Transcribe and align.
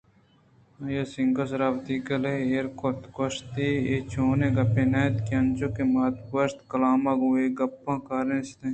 آئی 0.83 0.95
ءِ 1.01 1.11
سینگ 1.11 1.37
ءِ 1.43 1.49
سرا 1.49 1.67
وتی 1.73 1.95
گُلّے 2.07 2.33
ایر 2.49 2.67
کُت 2.79 2.99
ءُگوٛشتئےاے 3.07 3.97
چوشیں 4.11 4.55
گپے 4.57 4.83
نہ 4.91 5.01
اِنت 5.03 5.17
انچو 5.37 5.67
کہ 5.75 5.83
مات 5.93 6.15
ءَ 6.19 6.27
گوٛشت 6.29 6.59
کلامءَ 6.71 7.17
گوں 7.19 7.35
اے 7.37 7.45
گپاں 7.57 7.97
کارنیست 8.07 8.59